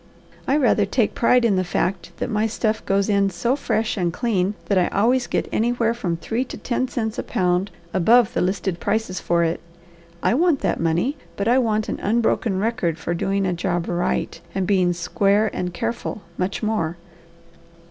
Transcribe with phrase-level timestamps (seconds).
[0.47, 4.11] I rather take pride in the fact that my stuff goes in so fresh and
[4.11, 8.41] clean that I always get anywhere from three to ten cents a pound above the
[8.41, 9.59] listed prices for it.
[10.23, 14.41] I want that money, but I want an unbroken record for doing a job right
[14.55, 16.97] and being square and careful, much more."